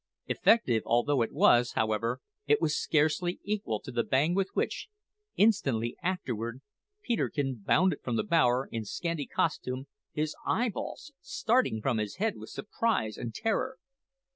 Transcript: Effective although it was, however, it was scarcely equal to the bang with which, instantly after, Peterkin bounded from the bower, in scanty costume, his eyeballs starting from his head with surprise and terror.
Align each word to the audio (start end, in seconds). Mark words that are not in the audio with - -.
Effective 0.25 0.81
although 0.87 1.21
it 1.21 1.31
was, 1.31 1.73
however, 1.73 2.21
it 2.47 2.59
was 2.59 2.75
scarcely 2.75 3.39
equal 3.43 3.79
to 3.81 3.91
the 3.91 4.03
bang 4.03 4.33
with 4.33 4.49
which, 4.55 4.87
instantly 5.35 5.95
after, 6.01 6.55
Peterkin 7.03 7.61
bounded 7.63 8.01
from 8.01 8.15
the 8.15 8.23
bower, 8.23 8.67
in 8.71 8.83
scanty 8.83 9.27
costume, 9.27 9.85
his 10.11 10.35
eyeballs 10.43 11.13
starting 11.21 11.83
from 11.83 11.99
his 11.99 12.15
head 12.15 12.35
with 12.37 12.49
surprise 12.49 13.15
and 13.15 13.35
terror. 13.35 13.77